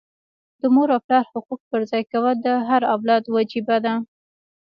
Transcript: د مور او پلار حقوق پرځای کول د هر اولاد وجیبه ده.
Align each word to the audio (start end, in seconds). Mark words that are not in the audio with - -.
د 0.61 0.63
مور 0.73 0.89
او 0.95 0.99
پلار 1.05 1.23
حقوق 1.33 1.61
پرځای 1.73 2.03
کول 2.11 2.35
د 2.45 2.47
هر 2.69 2.81
اولاد 2.93 3.23
وجیبه 3.35 3.77
ده. 3.85 3.93